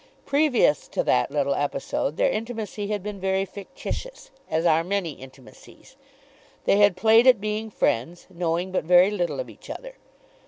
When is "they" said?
6.65-6.77